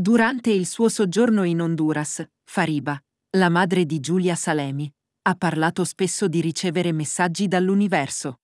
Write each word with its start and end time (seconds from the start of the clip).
Durante 0.00 0.48
il 0.48 0.66
suo 0.66 0.88
soggiorno 0.88 1.42
in 1.42 1.60
Honduras, 1.60 2.26
Fariba, 2.42 2.98
la 3.36 3.50
madre 3.50 3.84
di 3.84 4.00
Giulia 4.00 4.34
Salemi, 4.34 4.90
ha 5.28 5.34
parlato 5.34 5.84
spesso 5.84 6.26
di 6.26 6.40
ricevere 6.40 6.90
messaggi 6.90 7.48
dall'universo. 7.48 8.40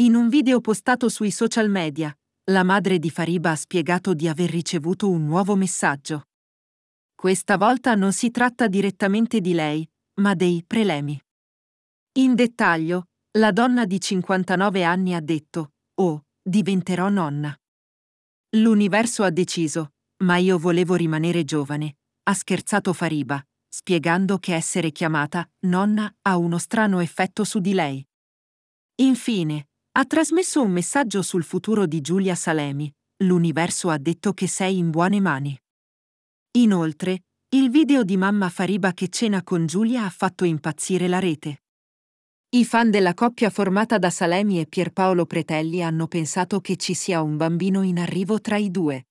In 0.00 0.16
un 0.16 0.28
video 0.28 0.60
postato 0.60 1.08
sui 1.08 1.30
social 1.30 1.70
media, 1.70 2.12
la 2.50 2.64
madre 2.64 2.98
di 2.98 3.10
Fariba 3.10 3.52
ha 3.52 3.54
spiegato 3.54 4.12
di 4.12 4.26
aver 4.26 4.50
ricevuto 4.50 5.08
un 5.08 5.24
nuovo 5.24 5.54
messaggio. 5.54 6.24
Questa 7.14 7.56
volta 7.56 7.94
non 7.94 8.12
si 8.12 8.32
tratta 8.32 8.66
direttamente 8.66 9.40
di 9.40 9.52
lei, 9.52 9.88
ma 10.14 10.34
dei 10.34 10.64
prelemi. 10.66 11.16
In 12.18 12.34
dettaglio, 12.34 13.10
la 13.38 13.52
donna 13.52 13.84
di 13.84 14.00
59 14.00 14.82
anni 14.82 15.14
ha 15.14 15.20
detto, 15.20 15.74
Oh, 16.00 16.24
diventerò 16.42 17.08
nonna. 17.08 17.56
L'universo 18.56 19.22
ha 19.22 19.30
deciso, 19.30 19.92
ma 20.18 20.36
io 20.36 20.58
volevo 20.58 20.94
rimanere 20.94 21.44
giovane, 21.44 21.96
ha 22.24 22.34
scherzato 22.34 22.92
Fariba, 22.92 23.44
spiegando 23.68 24.38
che 24.38 24.54
essere 24.54 24.90
chiamata 24.90 25.48
nonna 25.66 26.12
ha 26.22 26.36
uno 26.36 26.58
strano 26.58 27.00
effetto 27.00 27.44
su 27.44 27.58
di 27.60 27.74
lei. 27.74 28.06
Infine, 28.96 29.68
ha 29.92 30.04
trasmesso 30.04 30.62
un 30.62 30.70
messaggio 30.70 31.22
sul 31.22 31.44
futuro 31.44 31.86
di 31.86 32.00
Giulia 32.00 32.34
Salemi. 32.34 32.90
L'universo 33.24 33.88
ha 33.88 33.98
detto 33.98 34.32
che 34.34 34.46
sei 34.46 34.76
in 34.76 34.90
buone 34.90 35.20
mani. 35.20 35.58
Inoltre, 36.58 37.24
il 37.50 37.70
video 37.70 38.02
di 38.02 38.16
mamma 38.16 38.50
Fariba 38.50 38.92
che 38.92 39.08
cena 39.08 39.42
con 39.42 39.66
Giulia 39.66 40.04
ha 40.04 40.10
fatto 40.10 40.44
impazzire 40.44 41.08
la 41.08 41.18
rete. 41.18 41.62
I 42.50 42.64
fan 42.64 42.90
della 42.90 43.14
coppia 43.14 43.50
formata 43.50 43.98
da 43.98 44.10
Salemi 44.10 44.60
e 44.60 44.66
Pierpaolo 44.66 45.26
Pretelli 45.26 45.82
hanno 45.82 46.06
pensato 46.08 46.60
che 46.60 46.76
ci 46.76 46.94
sia 46.94 47.22
un 47.22 47.36
bambino 47.36 47.82
in 47.82 47.98
arrivo 47.98 48.40
tra 48.40 48.56
i 48.56 48.70
due. 48.70 49.06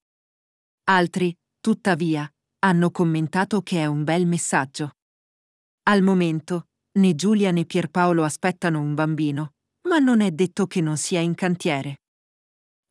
Altri, 0.88 1.36
tuttavia, 1.62 2.32
hanno 2.60 2.92
commentato 2.92 3.64
che 3.64 3.80
è 3.80 3.88
un 3.88 4.04
bel 4.04 4.28
messaggio. 4.28 4.92
Al 5.88 6.04
momento, 6.04 6.68
né 7.00 7.16
Giulia 7.16 7.50
né 7.50 7.66
Pierpaolo 7.66 8.24
aspettano 8.24 8.82
un 8.82 8.94
bambino, 8.94 9.54
ma 9.90 9.98
non 9.98 10.22
è 10.22 10.30
detto 10.30 10.68
che 10.68 10.82
non 10.82 10.98
sia 10.98 11.22
in 11.22 11.34
cantiere. 11.34 12.02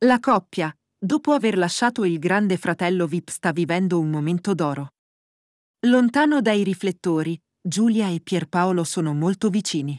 La 0.07 0.19
coppia, 0.19 0.77
dopo 0.99 1.35
aver 1.35 1.57
lasciato 1.57 2.05
il 2.05 2.19
grande 2.19 2.57
fratello 2.57 3.07
Vip, 3.07 3.29
sta 3.29 3.53
vivendo 3.53 4.01
un 4.01 4.11
momento 4.11 4.55
d'oro. 4.55 4.95
Lontano 5.87 6.41
dai 6.41 6.65
riflettori, 6.65 7.41
Giulia 7.61 8.09
e 8.09 8.21
Pierpaolo 8.21 8.83
sono 8.83 9.15
molto 9.15 9.51
vicini. 9.51 9.97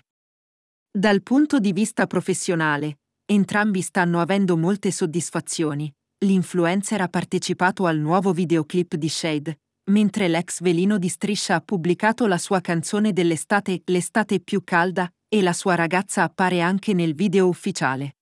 Dal 0.91 1.23
punto 1.23 1.59
di 1.59 1.71
vista 1.71 2.07
professionale, 2.07 2.99
entrambi 3.23 3.81
stanno 3.81 4.19
avendo 4.19 4.57
molte 4.57 4.91
soddisfazioni. 4.91 5.89
L'influencer 6.25 7.01
ha 7.01 7.07
partecipato 7.07 7.85
al 7.85 7.99
nuovo 7.99 8.33
videoclip 8.33 8.95
di 8.95 9.09
Shade, 9.09 9.59
mentre 9.91 10.27
l'ex 10.27 10.61
velino 10.61 10.97
di 10.97 11.07
Striscia 11.07 11.53
ha 11.55 11.61
pubblicato 11.61 12.25
la 12.25 12.39
sua 12.39 12.61
canzone 12.61 13.13
dell'estate 13.13 13.83
L'estate 13.85 14.39
più 14.39 14.63
calda 14.63 15.07
e 15.27 15.43
la 15.43 15.53
sua 15.53 15.75
ragazza 15.75 16.23
appare 16.23 16.61
anche 16.61 16.93
nel 16.93 17.13
video 17.13 17.47
ufficiale. 17.47 18.15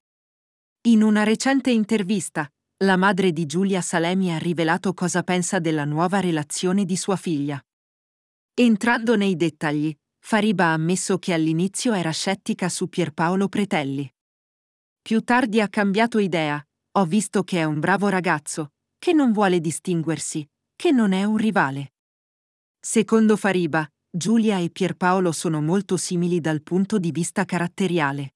In 0.88 1.02
una 1.02 1.23
recente 1.23 1.72
intervista, 1.72 2.45
la 2.84 2.98
madre 2.98 3.32
di 3.32 3.45
Giulia 3.45 3.80
Salemi 3.80 4.34
ha 4.34 4.38
rivelato 4.38 4.94
cosa 4.94 5.23
pensa 5.23 5.60
della 5.60 5.86
nuova 5.86 6.20
relazione 6.20 6.84
di 6.84 6.98
sua 6.98 7.16
figlia. 7.16 7.64
Entrando 8.54 9.16
nei 9.16 9.38
dettagli, 9.38 9.95
Fariba 10.20 10.66
ha 10.66 10.73
ammesso 10.73 11.17
che 11.20 11.32
all'inizio 11.32 11.94
era 11.94 12.12
scettica 12.12 12.67
su 12.67 12.90
Pierpaolo 12.90 13.48
Pretelli. 13.48 14.14
Più 15.02 15.22
tardi 15.22 15.62
ha 15.62 15.70
cambiato 15.70 16.20
idea, 16.20 16.66
ho 16.95 17.05
visto 17.05 17.44
che 17.44 17.59
è 17.59 17.63
un 17.63 17.80
bravo 17.80 18.08
ragazzo, 18.08 18.73
che 18.99 19.13
non 19.13 19.31
vuole 19.31 19.59
distinguersi, 19.59 20.47
che 20.75 20.91
non 20.91 21.11
è 21.11 21.23
un 21.23 21.38
rivale. 21.38 21.94
Secondo 22.80 23.36
Fariba, 23.36 23.88
Giulia 24.11 24.59
e 24.59 24.69
Pierpaolo 24.69 25.31
sono 25.31 25.59
molto 25.59 25.97
simili 25.97 26.39
dal 26.39 26.61
punto 26.61 26.99
di 26.99 27.09
vista 27.09 27.45
caratteriale. 27.45 28.36